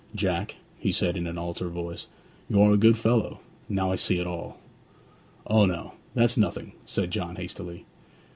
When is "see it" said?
3.97-4.25